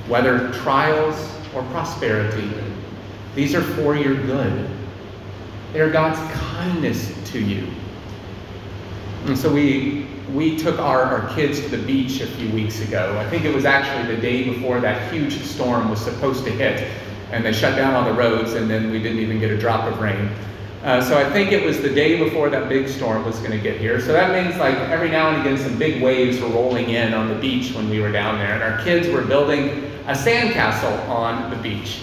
[0.07, 2.49] whether trials or prosperity,
[3.35, 4.69] these are for your good.
[5.73, 7.67] They are God's kindness to you.
[9.25, 13.17] And so we we took our, our kids to the beach a few weeks ago.
[13.17, 16.91] I think it was actually the day before that huge storm was supposed to hit,
[17.31, 19.91] and they shut down all the roads, and then we didn't even get a drop
[19.91, 20.29] of rain.
[20.83, 23.59] Uh, so I think it was the day before that big storm was going to
[23.59, 23.99] get here.
[23.99, 27.27] So that means like every now and again some big waves were rolling in on
[27.27, 29.69] the beach when we were down there, and our kids were building
[30.07, 31.99] a sandcastle on the beach.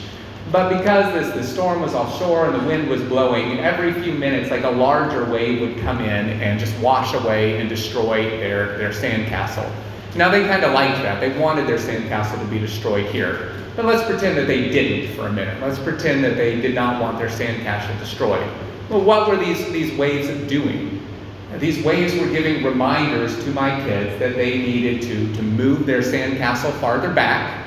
[0.55, 4.53] But because this the storm was offshore and the wind was blowing, every few minutes,
[4.53, 8.91] like a larger wave would come in and just wash away and destroy their, their
[8.91, 9.69] sandcastle.
[10.15, 11.19] Now they kind of liked that.
[11.19, 13.57] They wanted their sandcastle to be destroyed here.
[13.75, 15.61] But let's pretend that they didn't for a minute.
[15.61, 18.49] Let's pretend that they did not want their sandcastle destroyed.
[18.89, 21.05] Well, what were these, these waves doing?
[21.57, 26.01] These waves were giving reminders to my kids that they needed to, to move their
[26.01, 27.64] sandcastle farther back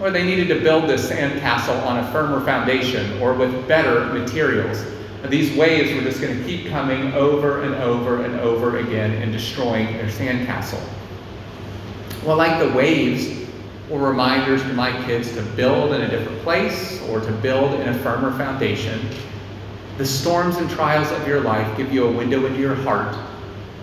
[0.00, 4.84] or they needed to build this sandcastle on a firmer foundation or with better materials.
[5.28, 9.32] These waves were just going to keep coming over and over and over again and
[9.32, 10.80] destroying their sandcastle.
[12.24, 13.48] Well, like the waves
[13.88, 17.88] were reminders to my kids to build in a different place or to build in
[17.88, 19.00] a firmer foundation,
[19.96, 23.16] the storms and trials of your life give you a window into your heart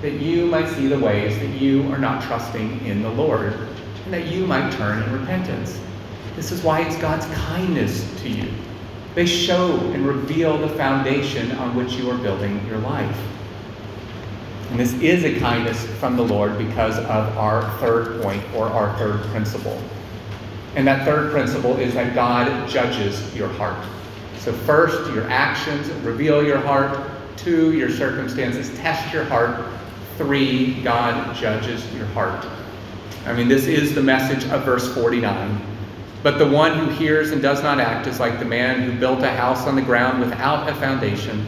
[0.02, 3.54] that you might see the ways that you are not trusting in the Lord
[4.06, 5.80] and that you might turn in repentance.
[6.36, 8.52] This is why it's God's kindness to you.
[9.16, 13.18] They show and reveal the foundation on which you are building your life.
[14.72, 18.98] And this is a kindness from the Lord because of our third point or our
[18.98, 19.80] third principle.
[20.76, 23.86] And that third principle is that God judges your heart.
[24.40, 27.08] So, first, your actions reveal your heart.
[27.38, 29.64] Two, your circumstances test your heart.
[30.18, 32.46] Three, God judges your heart.
[33.28, 35.73] I mean, this is the message of verse 49.
[36.24, 39.22] But the one who hears and does not act is like the man who built
[39.24, 41.46] a house on the ground without a foundation.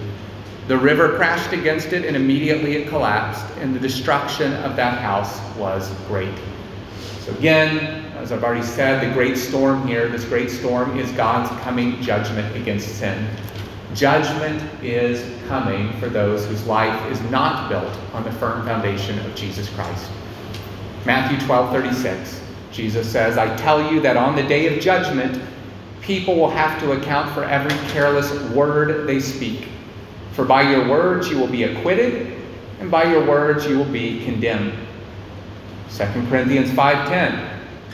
[0.67, 5.39] The river crashed against it, and immediately it collapsed, and the destruction of that house
[5.55, 6.38] was great.
[7.21, 11.49] So, again, as I've already said, the great storm here, this great storm is God's
[11.61, 13.27] coming judgment against sin.
[13.93, 19.35] Judgment is coming for those whose life is not built on the firm foundation of
[19.35, 20.11] Jesus Christ.
[21.05, 22.41] Matthew 12 36.
[22.75, 25.41] Jesus says, I tell you that on the day of judgment,
[26.01, 29.69] people will have to account for every careless word they speak.
[30.33, 32.33] For by your words you will be acquitted,
[32.81, 34.73] and by your words you will be condemned.
[35.89, 37.39] 2 Corinthians 5:10.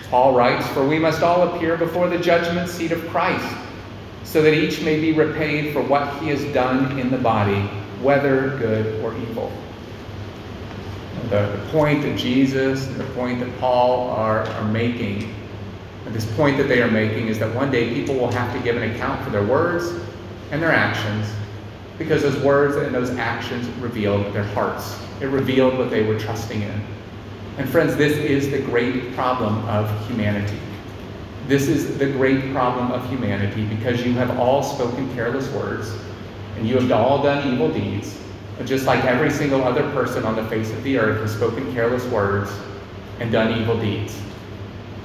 [0.10, 3.46] Paul writes, "For we must all appear before the judgment seat of Christ,
[4.24, 7.70] so that each may be repaid for what he has done in the body,
[8.02, 9.52] whether good or evil."
[11.30, 15.34] The, the point that Jesus and the point that Paul are, are making,
[16.14, 18.76] this point that they are making is that one day people will have to give
[18.76, 19.86] an account for their words
[20.52, 21.32] and their actions
[21.98, 25.00] because those words and those actions revealed their hearts.
[25.22, 26.84] It revealed what they were trusting in.
[27.58, 30.58] And friends, this is the great problem of humanity.
[31.48, 35.94] This is the great problem of humanity because you have all spoken careless words
[36.58, 38.18] and you have all done evil deeds
[38.66, 42.06] just like every single other person on the face of the earth has spoken careless
[42.06, 42.52] words
[43.20, 44.20] and done evil deeds.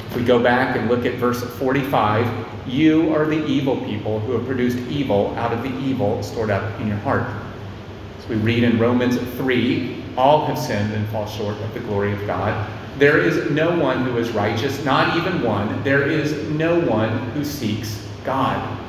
[0.08, 4.32] If we go back and look at verse 45, you are the evil people who
[4.32, 7.26] have produced evil out of the evil stored up in your heart.
[8.18, 12.12] As we read in Romans 3, all have sinned and fall short of the glory
[12.12, 12.68] of God.
[12.98, 15.82] There is no one who is righteous, not even one.
[15.84, 18.85] There is no one who seeks God.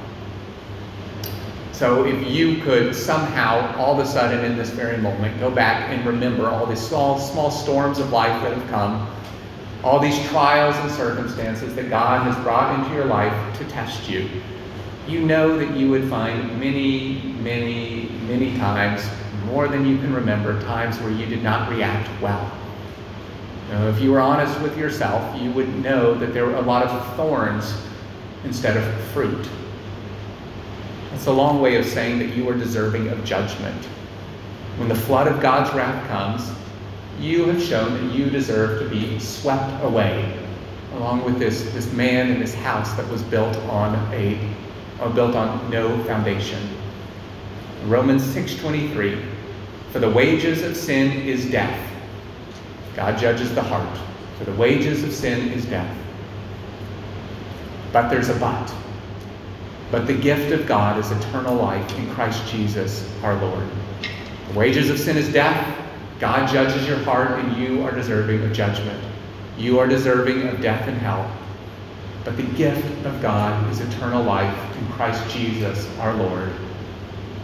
[1.78, 5.92] So if you could somehow, all of a sudden in this very moment, go back
[5.92, 9.08] and remember all these small, small storms of life that have come,
[9.84, 14.28] all these trials and circumstances that God has brought into your life to test you,
[15.08, 19.08] you know that you would find many, many, many times,
[19.46, 22.52] more than you can remember, times where you did not react well.
[23.70, 26.88] Now, if you were honest with yourself, you would know that there were a lot
[26.88, 27.80] of thorns
[28.44, 29.48] instead of fruit.
[31.18, 33.86] It's a long way of saying that you are deserving of judgment.
[34.78, 36.52] When the flood of God's wrath comes,
[37.20, 40.38] you have shown that you deserve to be swept away,
[40.94, 44.40] along with this, this man and this house that was built on a
[45.16, 46.62] built on no foundation.
[47.86, 49.20] Romans 6:23,
[49.92, 51.80] for the wages of sin is death.
[52.96, 53.98] God judges the heart.
[54.38, 55.98] For the wages of sin is death.
[57.92, 58.72] But there's a but.
[59.92, 63.64] But the gift of God is eternal life in Christ Jesus our Lord.
[64.50, 65.78] The wages of sin is death.
[66.20, 69.02] God judges your heart, and you are deserving of judgment.
[69.58, 71.32] You are deserving of death and hell.
[72.26, 76.52] But the gift of God is eternal life in Christ Jesus our Lord.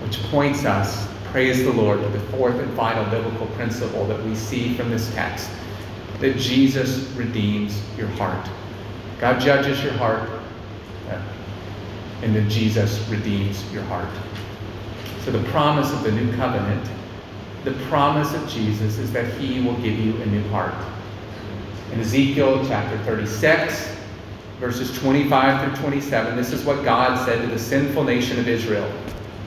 [0.03, 4.35] which points us, praise the Lord, to the fourth and final biblical principle that we
[4.35, 5.49] see from this text
[6.19, 8.49] that Jesus redeems your heart.
[9.19, 10.29] God judges your heart,
[12.23, 14.07] and that Jesus redeems your heart.
[15.25, 16.89] So, the promise of the new covenant,
[17.65, 20.73] the promise of Jesus is that he will give you a new heart.
[21.91, 23.97] In Ezekiel chapter 36,
[24.59, 28.89] verses 25 through 27, this is what God said to the sinful nation of Israel.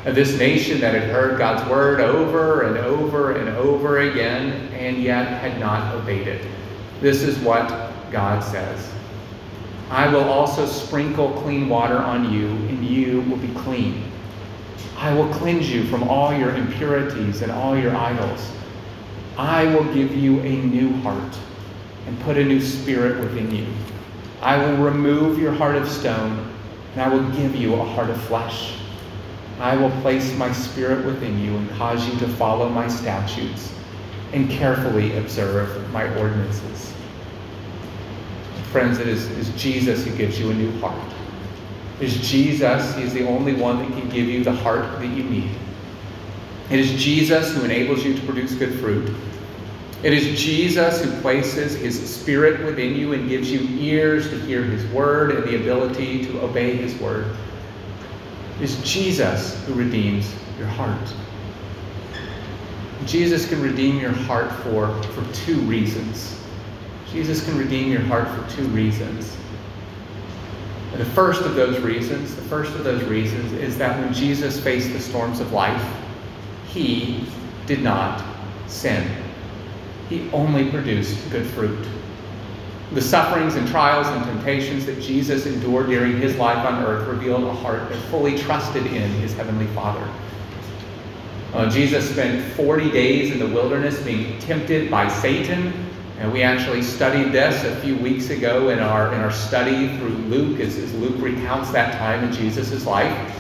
[0.05, 5.03] Of this nation that had heard God's word over and over and over again, and
[5.03, 6.47] yet had not obeyed it.
[7.01, 7.69] This is what
[8.13, 8.93] God says
[9.91, 14.11] I will also sprinkle clean water on you, and you will be clean.
[14.97, 18.51] I will cleanse you from all your impurities and all your idols.
[19.39, 21.39] I will give you a new heart
[22.07, 23.67] and put a new spirit within you.
[24.41, 26.53] I will remove your heart of stone,
[26.93, 28.79] and I will give you a heart of flesh.
[29.61, 33.73] I will place my spirit within you and cause you to follow my statutes
[34.33, 36.93] and carefully observe my ordinances.
[38.73, 41.13] Friends, it is, is Jesus who gives you a new heart.
[42.01, 45.07] It is Jesus, He is the only one that can give you the heart that
[45.07, 45.51] you need.
[46.71, 49.15] It is Jesus who enables you to produce good fruit.
[50.03, 54.63] It is Jesus who places his spirit within you and gives you ears to hear
[54.63, 57.35] his word and the ability to obey his word.
[58.57, 61.13] It is Jesus who redeems your heart.
[63.07, 66.43] Jesus can redeem your heart for, for two reasons.
[67.13, 69.37] Jesus can redeem your heart for two reasons.
[70.93, 74.59] And the first of those reasons, the first of those reasons is that when Jesus
[74.59, 75.95] faced the storms of life,
[76.69, 77.25] he
[77.67, 78.25] did not
[78.67, 79.07] sin.
[80.09, 81.87] He only produced good fruit.
[82.93, 87.43] The sufferings and trials and temptations that Jesus endured during his life on earth revealed
[87.45, 90.09] a heart that fully trusted in his heavenly Father.
[91.53, 95.86] Uh, Jesus spent 40 days in the wilderness being tempted by Satan.
[96.19, 100.09] And we actually studied this a few weeks ago in our, in our study through
[100.09, 103.35] Luke, as, as Luke recounts that time in Jesus' life.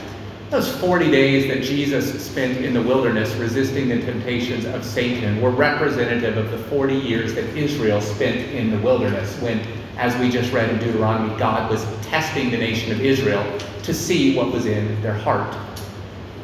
[0.50, 5.50] Those 40 days that Jesus spent in the wilderness resisting the temptations of Satan were
[5.50, 9.58] representative of the 40 years that Israel spent in the wilderness when,
[9.96, 14.36] as we just read in Deuteronomy, God was testing the nation of Israel to see
[14.36, 15.56] what was in their heart.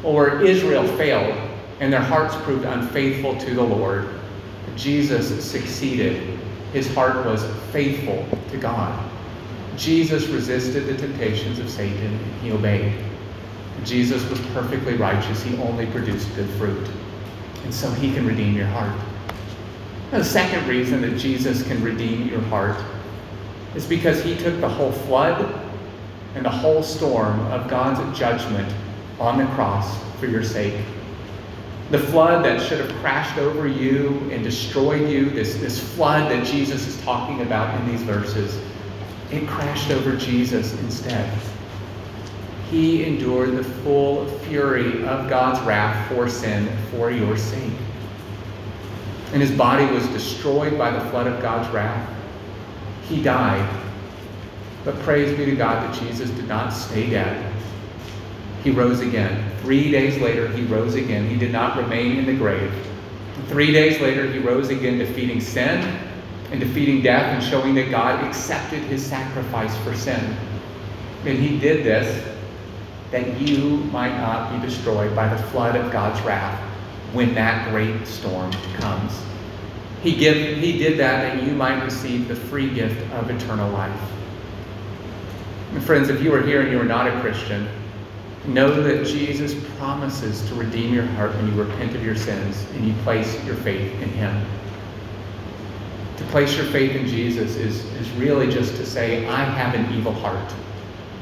[0.03, 1.37] Or Israel failed
[1.79, 4.09] and their hearts proved unfaithful to the Lord.
[4.77, 6.39] Jesus succeeded.
[6.73, 9.11] His heart was faithful to God.
[9.77, 12.95] Jesus resisted the temptations of Satan he obeyed.
[13.85, 15.43] Jesus was perfectly righteous.
[15.43, 16.89] He only produced good fruit.
[17.65, 18.99] And so he can redeem your heart.
[20.11, 22.77] Now, the second reason that Jesus can redeem your heart
[23.75, 25.59] is because he took the whole flood
[26.35, 28.73] and the whole storm of God's judgment
[29.19, 30.75] on the cross for your sake.
[31.93, 36.45] The flood that should have crashed over you and destroyed you, this, this flood that
[36.45, 38.61] Jesus is talking about in these verses,
[39.31, 41.33] it crashed over Jesus instead
[42.73, 47.71] he endured the full fury of God's wrath for sin for your sake.
[49.35, 52.09] And his body was destroyed by the flood of God's wrath.
[53.11, 53.69] He died.
[54.87, 57.52] But praise be to God that Jesus did not stay dead.
[58.63, 59.51] He rose again.
[59.61, 61.29] Three days later, he rose again.
[61.29, 62.73] He did not remain in the grave.
[63.49, 65.99] Three days later, he rose again, defeating sin
[66.51, 70.37] and defeating death and showing that God accepted his sacrifice for sin.
[71.25, 72.29] And he did this
[73.11, 76.59] that you might not be destroyed by the flood of God's wrath
[77.13, 79.23] when that great storm comes.
[80.03, 84.01] He, give, he did that that you might receive the free gift of eternal life.
[85.73, 87.69] And friends, if you are here and you are not a Christian,
[88.47, 92.87] know that Jesus promises to redeem your heart when you repent of your sins and
[92.87, 94.45] you place your faith in Him.
[96.17, 99.93] To place your faith in Jesus is, is really just to say, I have an
[99.97, 100.53] evil heart.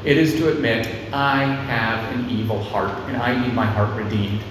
[0.04, 4.42] It is to admit, I have an evil heart and I need my heart redeemed.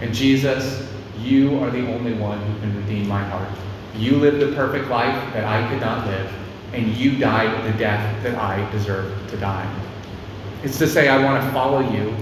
[0.00, 0.88] And Jesus,
[1.18, 3.48] you are the only one who can redeem my heart.
[3.94, 6.32] You lived the perfect life that I could not live,
[6.72, 9.89] and you died the death that I deserved to die.
[10.62, 12.14] It's to say, I want to follow you.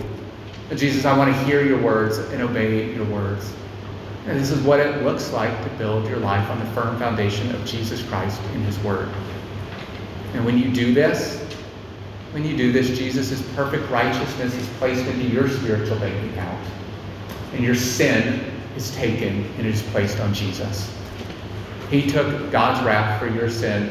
[0.76, 3.52] Jesus, I want to hear your words and obey your words.
[4.26, 7.52] And this is what it looks like to build your life on the firm foundation
[7.54, 9.08] of Jesus Christ in his word.
[10.34, 11.42] And when you do this,
[12.32, 16.68] when you do this, Jesus' perfect righteousness is placed into your spiritual bank account.
[17.54, 20.94] And your sin is taken and it is placed on Jesus.
[21.90, 23.90] He took God's wrath for your sin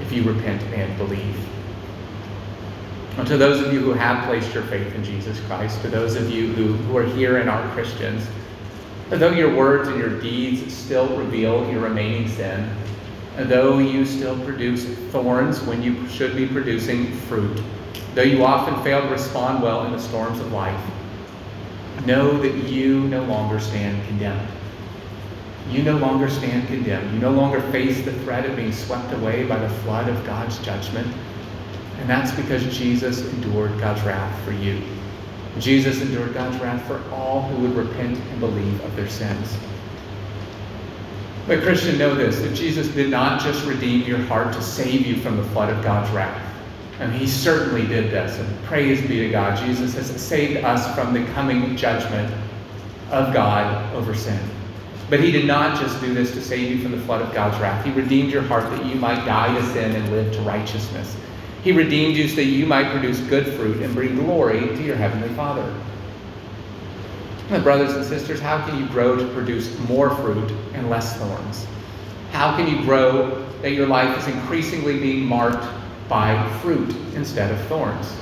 [0.00, 1.36] if you repent and believe.
[3.16, 6.30] To those of you who have placed your faith in Jesus Christ, to those of
[6.30, 8.26] you who, who are here and are Christians,
[9.10, 12.68] though your words and your deeds still reveal your remaining sin,
[13.36, 17.62] though you still produce thorns when you should be producing fruit,
[18.14, 20.80] though you often fail to respond well in the storms of life,
[22.06, 24.48] know that you no longer stand condemned.
[25.68, 27.12] You no longer stand condemned.
[27.14, 30.58] You no longer face the threat of being swept away by the flood of God's
[30.58, 31.06] judgment.
[31.98, 34.82] And that's because Jesus endured God's wrath for you.
[35.58, 39.56] Jesus endured God's wrath for all who would repent and believe of their sins.
[41.46, 45.16] But Christian, know this, that Jesus did not just redeem your heart to save you
[45.16, 46.40] from the flood of God's wrath.
[47.00, 48.38] And he certainly did this.
[48.38, 49.58] And praise be to God.
[49.58, 52.32] Jesus has saved us from the coming judgment
[53.10, 54.38] of God over sin.
[55.10, 57.60] But he did not just do this to save you from the flood of God's
[57.60, 57.84] wrath.
[57.84, 61.16] He redeemed your heart that you might die to sin and live to righteousness.
[61.62, 64.96] He redeemed you so that you might produce good fruit and bring glory to your
[64.96, 65.72] heavenly Father.
[67.50, 71.66] My brothers and sisters, how can you grow to produce more fruit and less thorns?
[72.32, 75.64] How can you grow that your life is increasingly being marked
[76.08, 78.12] by fruit instead of thorns?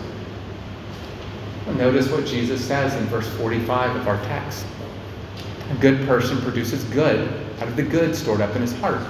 [1.66, 4.66] Well, notice what Jesus says in verse 45 of our text.
[5.70, 7.28] A good person produces good
[7.60, 9.00] out of the good stored up in his heart.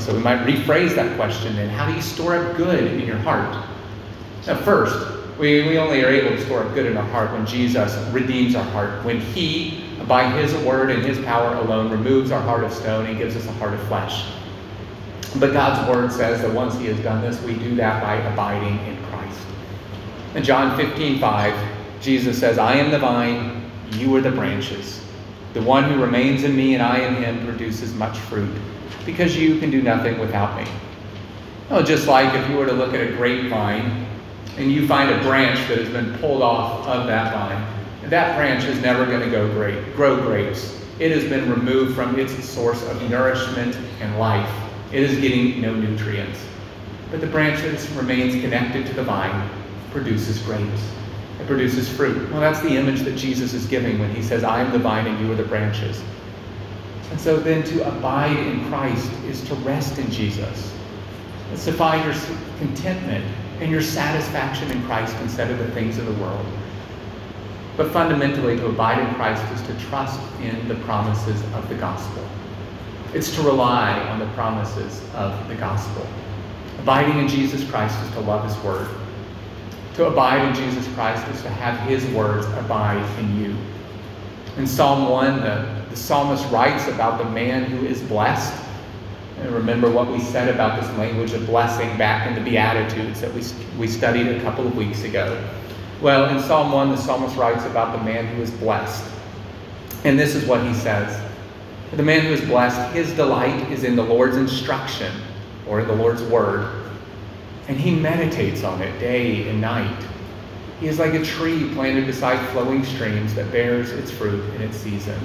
[0.00, 1.68] So we might rephrase that question then.
[1.68, 3.66] How do you store up good in your heart?
[4.46, 7.46] Now, first, we, we only are able to store up good in our heart when
[7.46, 12.40] Jesus redeems our heart, when He, by His word and His power alone, removes our
[12.40, 14.26] heart of stone and gives us a heart of flesh.
[15.36, 18.78] But God's word says that once He has done this, we do that by abiding
[18.86, 19.40] in Christ.
[20.34, 25.00] In John 15, 5, Jesus says, I am the vine, you are the branches.
[25.54, 28.54] The one who remains in me and I in him produces much fruit,
[29.04, 30.70] because you can do nothing without me.
[31.70, 34.06] Oh, just like if you were to look at a grapevine
[34.56, 38.64] and you find a branch that has been pulled off of that vine, that branch
[38.64, 40.80] is never going to go great, grow grapes.
[40.98, 44.50] It has been removed from its source of nourishment and life.
[44.92, 46.44] It is getting no nutrients.
[47.10, 49.48] But the branch that remains connected to the vine
[49.90, 50.90] produces grapes.
[51.40, 52.30] It produces fruit.
[52.30, 55.06] Well, that's the image that Jesus is giving when he says, I am the vine
[55.06, 56.02] and you are the branches.
[57.10, 60.74] And so then to abide in Christ is to rest in Jesus.
[61.52, 62.14] It's to find your
[62.58, 63.24] contentment
[63.60, 66.46] and your satisfaction in Christ instead of the things of the world.
[67.76, 72.24] But fundamentally, to abide in Christ is to trust in the promises of the gospel.
[73.12, 76.06] It's to rely on the promises of the gospel.
[76.80, 78.88] Abiding in Jesus Christ is to love his word.
[79.94, 83.56] To abide in Jesus Christ is to have his words abide in you.
[84.56, 88.52] In Psalm 1, the, the psalmist writes about the man who is blessed
[89.38, 93.32] and remember what we said about this language of blessing back in the Beatitudes that
[93.32, 93.44] we,
[93.78, 95.40] we studied a couple of weeks ago.
[96.02, 99.08] Well, in Psalm 1, the psalmist writes about the man who is blessed.
[100.02, 101.22] And this is what he says
[101.92, 105.12] The man who is blessed, his delight is in the Lord's instruction
[105.68, 106.90] or in the Lord's word,
[107.68, 110.04] and he meditates on it day and night.
[110.80, 114.76] He is like a tree planted beside flowing streams that bears its fruit in its
[114.76, 115.20] season.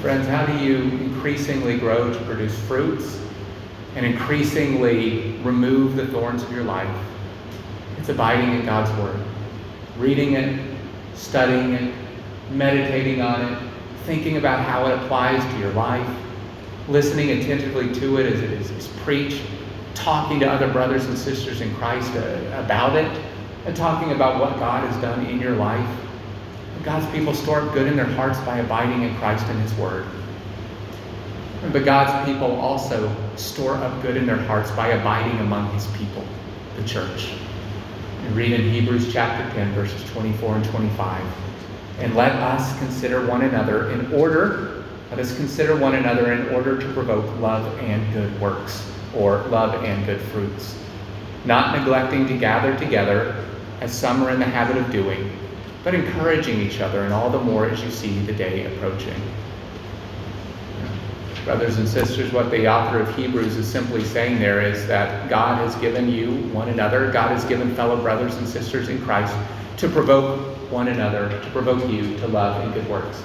[0.00, 3.20] Friends, how do you increasingly grow to produce fruits
[3.96, 7.04] and increasingly remove the thorns of your life?
[7.98, 9.18] It's abiding in God's Word,
[9.96, 10.76] reading it,
[11.14, 11.94] studying it,
[12.50, 13.58] meditating on it,
[14.04, 16.08] thinking about how it applies to your life,
[16.88, 19.42] listening attentively to it as it is preached,
[19.94, 23.22] talking to other brothers and sisters in Christ uh, about it,
[23.66, 26.01] and talking about what God has done in your life
[26.82, 30.04] God's people store up good in their hearts by abiding in Christ and His Word.
[31.70, 36.24] But God's people also store up good in their hearts by abiding among His people,
[36.76, 37.34] the church.
[38.24, 41.24] And read in Hebrews chapter 10, verses 24 and 25.
[42.00, 46.80] And let us consider one another in order, let us consider one another in order
[46.80, 50.76] to provoke love and good works, or love and good fruits.
[51.44, 53.44] Not neglecting to gather together,
[53.80, 55.30] as some are in the habit of doing
[55.84, 59.20] but encouraging each other, and all the more as you see the day approaching.
[61.44, 65.58] Brothers and sisters, what the author of Hebrews is simply saying there is that God
[65.58, 69.34] has given you one another, God has given fellow brothers and sisters in Christ
[69.78, 73.22] to provoke one another, to provoke you to love and good works.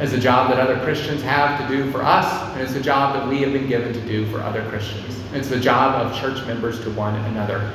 [0.00, 3.14] It's a job that other Christians have to do for us, and it's a job
[3.14, 5.16] that we have been given to do for other Christians.
[5.32, 7.72] It's the job of church members to one another.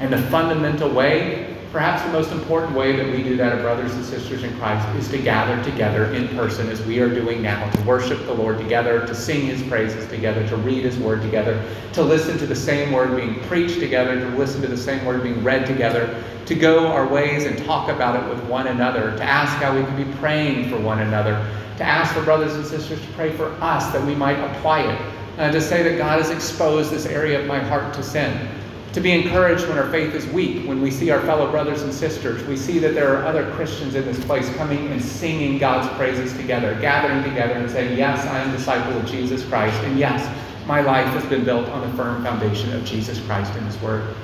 [0.00, 3.92] And the fundamental way Perhaps the most important way that we do that, of brothers
[3.94, 7.68] and sisters in Christ, is to gather together in person as we are doing now,
[7.68, 11.60] to worship the Lord together, to sing his praises together, to read his word together,
[11.94, 15.24] to listen to the same word being preached together, to listen to the same word
[15.24, 19.24] being read together, to go our ways and talk about it with one another, to
[19.24, 21.44] ask how we can be praying for one another,
[21.76, 25.00] to ask for brothers and sisters to pray for us that we might apply it,
[25.38, 28.48] and to say that God has exposed this area of my heart to sin
[28.94, 31.92] to be encouraged when our faith is weak, when we see our fellow brothers and
[31.92, 32.44] sisters.
[32.44, 36.32] We see that there are other Christians in this place coming and singing God's praises
[36.34, 39.76] together, gathering together and saying, Yes, I am a disciple of Jesus Christ.
[39.82, 40.24] And yes,
[40.68, 44.14] my life has been built on the firm foundation of Jesus Christ and His Word.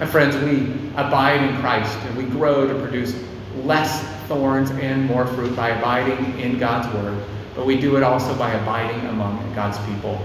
[0.00, 3.14] My friends, we abide in Christ and we grow to produce
[3.56, 7.22] less thorns and more fruit by abiding in God's Word,
[7.54, 10.18] but we do it also by abiding among God's people.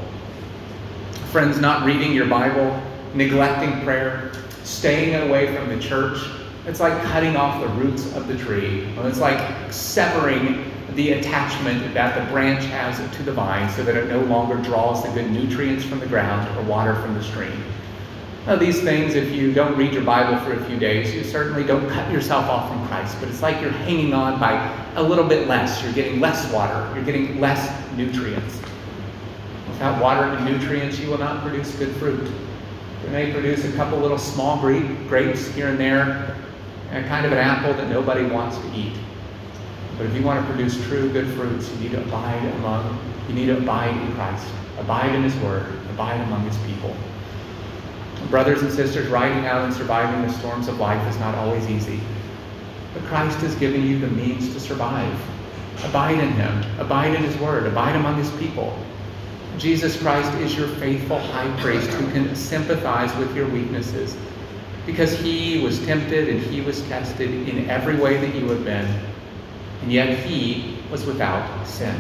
[1.32, 2.82] Friends, not reading your Bible
[3.14, 4.32] neglecting prayer,
[4.64, 6.20] staying away from the church.
[6.66, 8.84] It's like cutting off the roots of the tree.
[8.97, 14.08] It's like severing the attachment that the branch has to the vine so that it
[14.10, 17.64] no longer draws the good nutrients from the ground or water from the stream.
[18.47, 21.66] Now, these things, if you don't read your Bible for a few days, you certainly
[21.66, 25.28] don't cut yourself off from Christ, but it's like you're hanging on by a little
[25.28, 25.84] bit less.
[25.84, 28.62] You're getting less water, you're getting less nutrients.
[29.68, 32.32] Without water and nutrients, you will not produce good fruit.
[33.04, 36.36] It may produce a couple little small grapes here and there,
[36.91, 38.93] and kind of an apple that nobody wants to eat.
[39.98, 43.34] But if you want to produce true good fruits, you need to abide among, you
[43.34, 44.48] need to abide in Christ,
[44.80, 46.95] abide in His Word, abide among His people.
[48.30, 52.00] Brothers and sisters, riding out and surviving the storms of life is not always easy.
[52.93, 55.16] But Christ has given you the means to survive.
[55.86, 58.78] Abide in Him, abide in His Word, abide among His people.
[59.58, 64.16] Jesus Christ is your faithful high priest who can sympathize with your weaknesses
[64.86, 68.86] because he was tempted and he was tested in every way that you have been,
[69.82, 71.99] and yet he was without sin.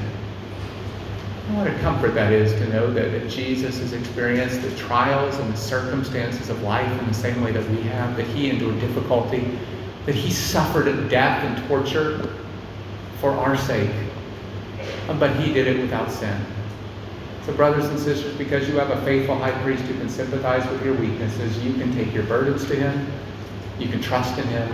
[1.51, 5.51] What a comfort that is to know that, that Jesus has experienced the trials and
[5.51, 9.57] the circumstances of life in the same way that we have, that he endured difficulty,
[10.05, 12.33] that he suffered death and torture
[13.19, 13.91] for our sake,
[15.19, 16.39] but he did it without sin.
[17.47, 20.83] So, brothers and sisters, because you have a faithful high priest who can sympathize with
[20.83, 23.09] your weaknesses, you can take your burdens to him,
[23.79, 24.69] you can trust in him,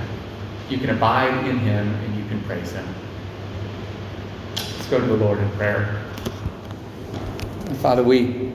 [0.69, 2.83] you can abide in him, and you can praise him.
[4.55, 6.03] Let's go to the Lord in prayer.
[7.75, 8.51] Father, we